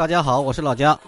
[0.00, 0.98] 大家好，我是老姜。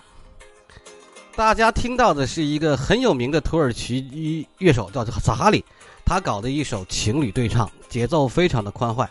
[1.34, 5.64] 大家听到的是一个很有名的土耳其乐手，叫萨哈里，
[6.04, 9.10] 他搞的一首情侣对唱，节奏非常的欢快。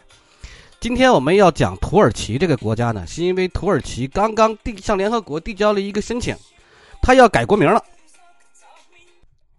[0.80, 6.38] 今天我们要讲土耳其这个国家呢，是因为土耳其刚刚递向联合国递交了一个申请，
[7.02, 7.84] 他要改国名了。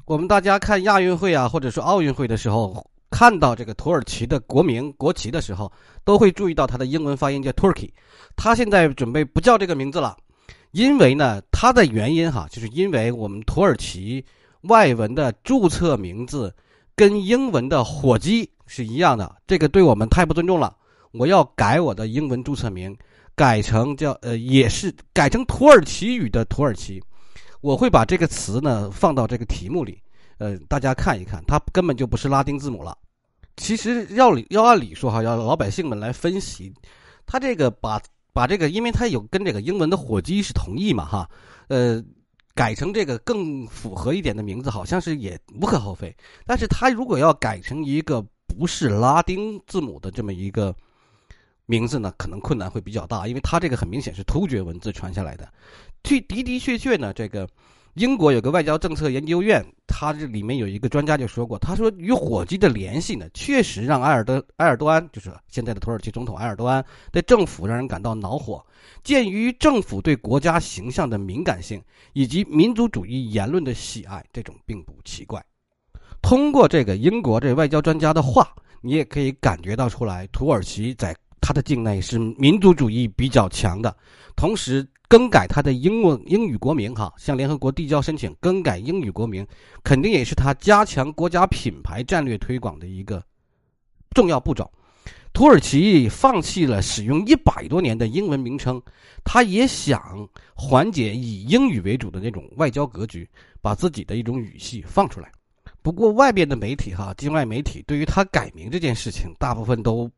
[0.05, 5.71] 我们大家看亚运会啊，或者说奥运会的时候，看到这个土耳其的国名国旗的时候，
[6.03, 7.91] 都会注意到它的英文发音叫 Turkey。
[8.35, 10.17] 他现在准备不叫这个名字了，
[10.71, 14.25] 因为呢，它的原因哈，就是因为我们土耳其
[14.63, 16.53] 外文的注册名字
[16.97, 20.75] 跟英文的火鸡是一样的，这个对我们太不尊重了。
[21.13, 22.97] 我要改我的英文注册名，
[23.35, 27.03] 改成叫呃，也是改成土耳其语的土耳其。
[27.61, 30.02] 我会把这个词呢放到这个题目里，
[30.43, 32.97] 呃，大家看一看，它根本就不是拉丁字母了。
[33.57, 36.73] 其实要理要按理说哈，要老百姓们来分析，
[37.25, 38.01] 他这个把。
[38.35, 41.29] 把这个，因为它有跟这个英文的火鸡是同义嘛，哈，
[41.69, 42.03] 呃，
[42.55, 46.17] 改成这个更符合一点的名字，好像是也无可厚非。
[46.47, 50.75] 但是它如果要改成一个不是拉丁字母的这么一个
[51.67, 55.47] 名字呢，可能困难会比较大，因为它这个很明显是突厥文字传下来的。
[56.03, 57.47] 去的的确确呢，这个。
[57.95, 66.83] 英国有个外交政策研究院，它这里面有一个专家就说过，他说与火鸡的联系呢，确实让埃尔德埃尔多安，就是现在的土耳其总统埃尔多安
[67.13, 68.65] 的政府让人感到恼火。
[69.05, 71.83] 鉴于政府对国家形象的敏感性
[72.15, 75.45] 以及民族主义言论的喜爱，这种并不奇怪。
[76.23, 78.49] 通过这个英国这外交专家的话，
[78.81, 83.95] 你也可以感觉到出来，土耳其在他的境内是民族主义比较强的，
[84.35, 84.89] 同时。
[85.09, 89.47] 更改他的英文英语国名，哈，向联合国递交申请更改英语国名，
[89.85, 93.23] 肯定也是他加强国家品牌战略推广的一个
[94.15, 94.73] 重要步骤。
[95.35, 98.81] 土耳其放弃了使用一百多年的英文名称，
[99.23, 103.29] 他也想缓解以英语为主的那种外交格局，
[103.61, 105.31] 把自己的一种语系放出来。
[105.83, 110.11] 不过，外边的媒体，哈，境外媒体对于他改名这件事情，大部分都。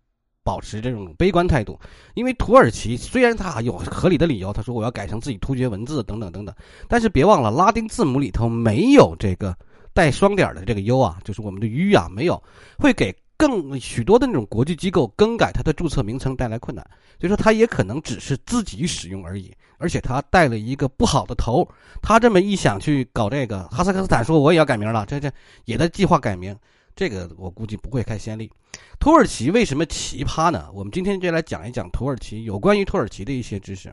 [0.44, 1.81] 保持这种悲观态度，
[2.15, 6.55] 因为土耳其虽然它有合理的理由，他说我要改成自己突厥文字等等等等，
[6.87, 9.56] 但是别忘了拉丁字母里头没有这个
[9.94, 12.41] 带双点的这个 U 啊，就是我们的 U 啊，没有，
[12.78, 16.87] 会给更许多的那种国际机构更改它的注册名称带来困难，
[17.19, 21.66] 所以说它也可能只是自己使用而已，而且它带了一个不好的头，
[22.03, 25.32] 他这么一想去搞这个，哈萨克斯坦说我也要改名了，这这
[25.65, 26.55] 也在计划改名。
[26.97, 28.50] 这个我估计不会开先例。
[28.99, 30.69] 土耳其为什么奇葩呢？
[30.72, 33.93] 我们今天就来讲一讲土耳其有关于土耳其的一些知识。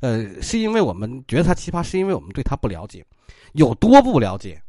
[0.00, 3.04] 呃，是因为我们觉得它奇葩，是因为我们对它不了解，
[3.52, 4.62] 有多不了解？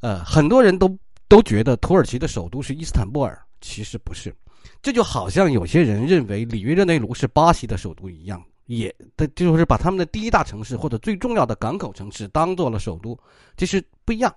[0.00, 0.98] 呃，很多人都
[1.28, 4.34] 都觉得土耳其的首都是伊斯坦布尔，其实不是。
[4.82, 13.18] 这就好像有些人认为里约热内卢是巴西的首都一样，也的就是把他们的第一大城市或者最重要的港口城市当做了首都，
[13.56, 14.34] 其实不一样。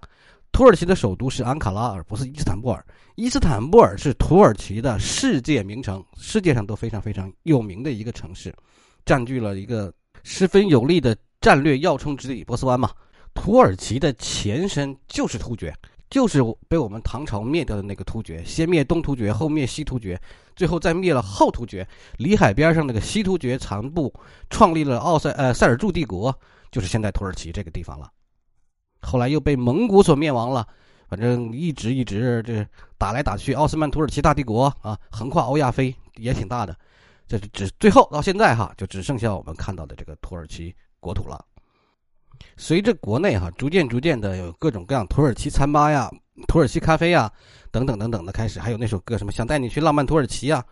[0.51, 2.85] 土耳其的首都是安卡拉，而不是伊斯坦布尔。
[3.15, 8.53] 伊斯坦布尔是土耳其的世界名城，世界上都非常非常有名的一个城市，
[9.05, 9.93] 占据了一个
[10.23, 12.91] 十分有利的战略要冲之地——波斯湾嘛。
[13.33, 15.73] 土耳其的前身就是突厥，
[16.09, 20.19] 就是被我们唐朝灭掉的那个突厥，先灭东突厥，后灭西突厥，
[20.55, 21.87] 最后再灭了后突厥。
[22.17, 24.13] 里海边上那个西突厥残部，
[24.49, 26.37] 创立了奥塞呃塞尔柱帝国，
[26.71, 28.11] 就是现在土耳其这个地方了。
[29.01, 30.67] 后来又被蒙古所灭亡了，
[31.07, 32.65] 反正一直一直这
[32.97, 36.75] 打来打去，奥斯曼土耳其大帝国啊，横跨欧亚非也挺大的，
[37.27, 41.43] 这只最后到现在哈，就只剩下我们看到的这个土耳其国土了。
[42.55, 46.09] 随着国内哈逐渐逐渐的有各种各样土耳其餐吧呀、
[46.47, 47.31] 土耳其咖啡呀
[47.71, 50.63] 等等等等的开始，还有那首歌什么想带你去浪漫土耳其啊，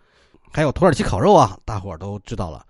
[0.52, 2.64] 还有土耳其烤肉啊，大伙儿都知道了。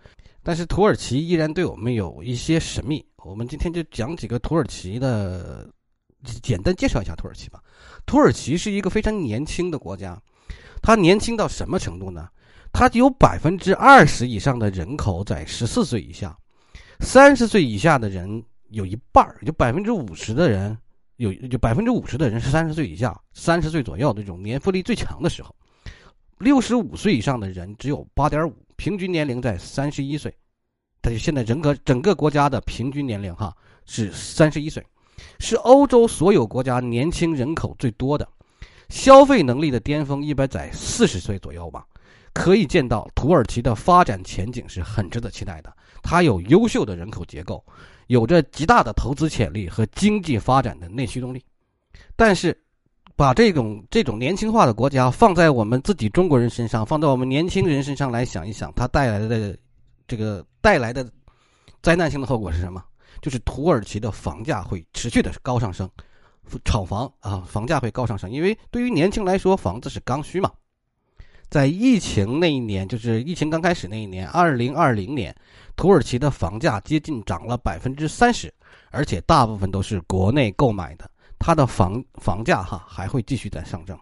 [0.48, 3.04] 但是土耳其依然对我们有一些神秘。
[3.19, 5.69] 我们今天就讲几个土耳其的，
[6.41, 7.62] 简单介绍一下土耳其吧。
[8.06, 10.18] 土耳其是一个非常年轻的国家，
[10.80, 12.27] 它年轻到什么程度呢？
[12.72, 16.34] 它有百分之二十以上的人口在十四岁以下，
[17.00, 20.74] 三十岁以下的人有一半儿，就百分之五十的人
[21.16, 25.54] 有，就百分之五十的人是三十岁以下，三十岁左右这种年富力最强的时候。
[26.38, 30.34] 六十五岁以上的人只有八点五，平均年龄在三十一岁。
[31.00, 33.56] 但是现在人格整个国家的平均年龄哈
[33.86, 34.84] 是三十一岁，
[35.38, 38.28] 是欧洲所有国家年轻人口最多的，
[38.88, 41.86] 消费能力的巅峰一般在四十岁左右吧。
[42.34, 45.74] 可以见到土耳其的发展前景是很值得期待的。
[46.02, 47.64] 它有优秀的人口结构，
[48.06, 51.44] 有着极大的投资潜力和经济发展的内驱动力。
[52.14, 52.56] 但是，
[53.18, 59.59] 把这种这种年轻化的国家放在我们自己中国人身上，放在我们年轻人身上来想一想，它带来的。
[60.06, 61.06] 这个带来的
[61.82, 62.82] 灾难性的后果是什么？
[63.20, 65.86] 就是土耳其的房价会持续的高上升，
[66.65, 68.30] 炒房啊，房价会高上升。
[68.30, 70.50] 因为对于年轻来说，房子是刚需嘛。
[71.50, 75.34] 在疫情那一年，就是疫情刚开始那一年，二零二零年，
[75.76, 78.50] 土耳其的房价接近涨了百分之三十，
[78.91, 83.98] 而且大部分都是国内购买的，它的房房价哈还会继续在上涨。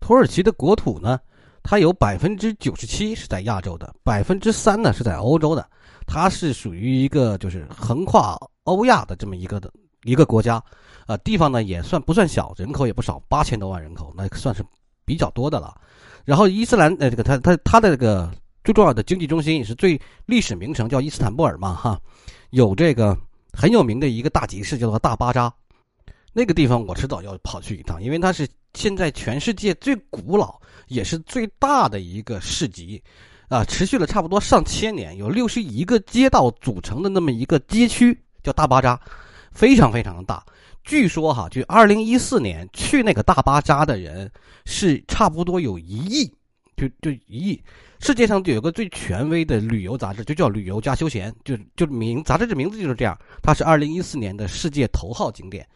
[0.00, 1.18] 土耳其的国土呢，
[1.62, 5.68] 它有百分之九十七是在亚洲的，百分之三呢是在欧洲的，
[6.06, 9.72] 它是属于一个就是横跨欧亚的这么一个的
[10.04, 10.62] 一个国家，
[11.06, 14.64] 呃，地方呢也算不算小，人口也不少，八千多万人口，那算是
[15.04, 15.74] 比较多的了。
[16.24, 18.30] 然后伊斯兰呃，这个它它它的这个
[18.64, 22.00] 最重要的经济中心也是最历史名城，叫伊斯坦布尔嘛哈，
[22.50, 23.16] 有这个
[23.52, 25.52] 很有名的一个大集市叫做大巴扎，
[26.38, 33.02] 那个地方我迟早要跑去一趟，因为它是现在全世界最古老也是最大的一个市集，
[33.48, 39.00] 啊，持续了差不多上千年，有六十一个街道组成的那么一个街区叫大巴扎，
[39.50, 40.44] 非常非常的大。
[40.84, 44.30] 据说哈，就二零一四年去那个大巴扎的人
[44.66, 46.30] 是差不多有一亿，
[46.76, 47.64] 就就一亿。
[47.98, 53.18] 世界上就有个最权威的旅游杂志，就叫《旅游加休闲》，就就名杂志的名字就是这样。
[53.42, 55.66] 它是二零一四年的世界头号景点，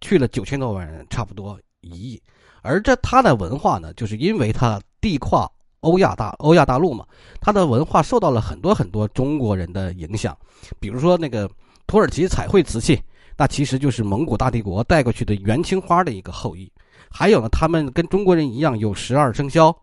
[0.00, 2.22] 去了九千多万人，差不多一亿。
[2.62, 5.50] 而这它的文化呢，就是因为它地跨
[5.80, 7.06] 欧亚大欧亚大陆嘛，
[7.40, 10.36] 它的文化受到了很多很多中国人的影响，
[10.80, 11.48] 比如说那个
[11.86, 13.00] 土耳其彩绘瓷器。
[13.38, 16.72] 那其实就是蒙古大帝国带过去的元青花的一个后裔，
[17.10, 19.76] 还有呢，他们跟中国人一样有十二生肖，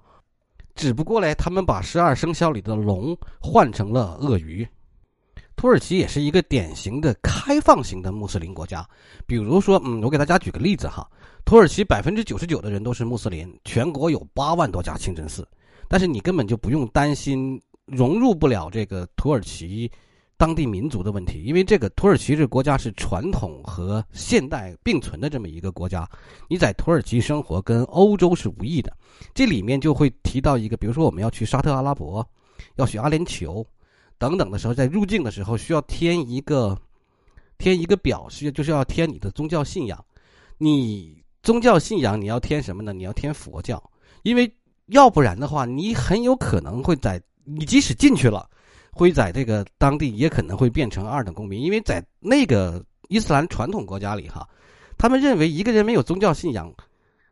[0.74, 4.68] 只不过嘞，他们把十二生肖里的龙换成了鳄鱼。
[5.56, 8.88] 土耳其也是一个典型的开放型的穆斯林国家，
[9.26, 11.08] 比如说，嗯，我给大家举个例子哈，
[11.46, 15.48] 土耳其百分之九十九的人都是穆斯林，全国有八万多家清真寺，
[15.88, 19.92] 但是你根本就不用担心融入不了这个土耳其。
[20.36, 26.10] 当地民族的问题，因为这个土耳其这国家是传统和现代并存的这么一个国家，
[26.50, 28.92] 你在土耳其生活跟欧洲是无异的。
[29.34, 32.28] 这里面就会提到一个，比如说我们要去沙特阿拉伯，
[32.76, 33.64] 要去阿联酋
[34.18, 36.78] 等等的时候，在入境的时候需要填一个
[37.58, 40.04] 填一个表，需就是要填你的宗教信仰。
[40.58, 42.94] 你宗教信仰你要填什么呢？
[42.94, 43.82] 你要填佛教，
[44.24, 44.50] 因为
[44.88, 48.50] 要不然的话，你很有可能会在你即使进去了。
[48.96, 54.48] 会在这个当地也可能会变成二等公民，因为在那个伊斯兰传统国家里，哈，
[55.00, 56.72] 他们认为一个人没有宗教信仰，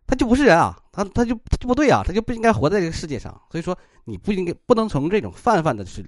[0.07, 3.39] 他就不是人啊，他他就就不对啊，他就不应该活在这个世界上。
[3.49, 6.05] 所以说，你不应该不能从这种泛泛的是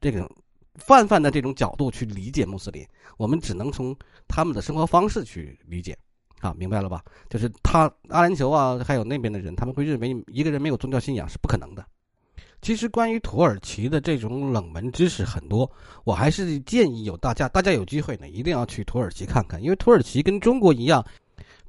[0.00, 0.28] 这种
[0.74, 2.86] 泛泛的这种角度去理解穆斯林，
[3.16, 3.96] 我们只能从
[4.26, 5.96] 他们的生活方式去理解，
[6.40, 7.02] 啊，明白了吧？
[7.30, 11.86] 就是他阿联酋啊，还有那边的人，他们会认为一个人没有宗教信仰是不可能的。
[12.60, 15.70] 其实关于土耳其的这种冷门知识很多，
[16.02, 21.04] 我还是建议有大家，大家有机会呢，一定要去土耳其看看，因为土耳其跟中国一样，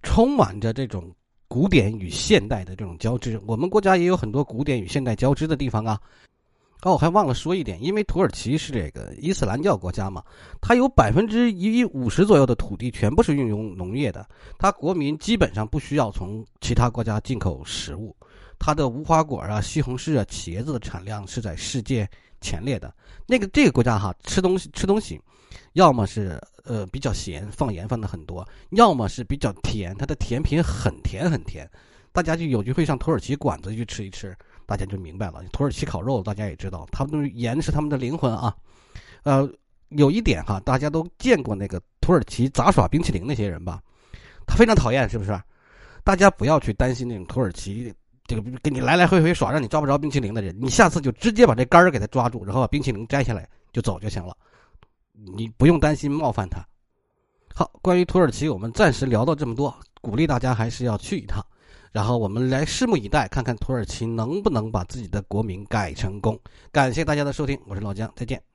[0.03, 1.13] 充满着这种
[1.47, 3.39] 古典与现代的这种交织。
[3.45, 5.99] 我们国家也有很多古典与现代交织的地方啊。
[6.81, 10.23] 哦，我还忘了说一点，因为土耳其是这个伊斯兰教国家嘛，
[10.61, 14.27] 它有百分之一五十左右的土地全部是运用农业的，
[14.59, 18.15] 它国民基本上不需要从其他国家进口食物。
[18.59, 22.07] 它的无花果啊、西红柿啊、茄子的产量是在世界
[22.39, 22.93] 前列的。
[23.25, 25.19] 那个这个国家哈，吃东西吃东西，
[25.73, 31.69] 要么是呃比较咸，放盐放的很多；要么是比较甜，它的甜品很甜很甜。
[32.11, 34.35] 大家就有机会上土耳其馆子去吃一吃，
[34.65, 35.43] 大家就明白了。
[35.51, 38.55] 土耳其烤肉大家也知道，他们都是盐是他们的灵魂啊。
[39.23, 39.49] 呃，
[39.89, 43.81] 有一点哈，大家都见过那个土耳其杂耍冰淇淋那些人吧？
[44.45, 45.37] 他非常讨厌，是不是？
[46.03, 47.93] 大家不要去担心那种土耳其。
[48.27, 54.35] 这个给你来来回回耍，让你抓不着冰淇淋的人，你下次就直接把这杆儿给他抓住，然后把冰淇淋摘下来就走就行了，
[55.35, 56.59] 你不用担心冒犯他。
[57.53, 61.43] 好，关于土耳其，我们暂时聊到这么多，鼓励大家还是要去一趟，
[61.91, 66.39] 然后我们来拭目以待，看看土耳其能不能把自己的国名改成功。
[66.71, 68.45] 感谢大家的收听，我是老姜，再见。